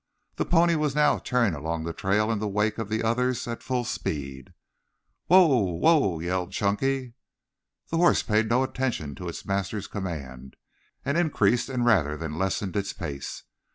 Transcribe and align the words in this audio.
The 0.37 0.45
pony 0.45 0.73
now 0.73 0.79
was 0.79 1.21
tearing 1.21 1.53
along 1.53 1.83
the 1.83 1.93
trail 1.93 2.31
in 2.31 2.39
the 2.39 2.47
wake 2.47 2.79
of 2.79 2.89
the 2.89 3.03
others 3.03 3.47
at 3.47 3.61
full 3.61 3.83
speed. 3.85 4.51
"Whoa! 5.27 5.45
Whoa!" 5.47 6.17
yelled 6.19 6.51
Chunky. 6.51 7.13
The 7.89 7.97
horse 7.97 8.23
paid 8.23 8.49
no 8.49 8.63
attention 8.63 9.13
to 9.13 9.27
its 9.27 9.45
master's 9.45 9.85
command, 9.85 10.55
and 11.05 11.19
increased 11.19 11.69
rather 11.69 12.17
than 12.17 12.39
lessened 12.39 12.75
its 12.75 12.93
pace. 12.93 13.43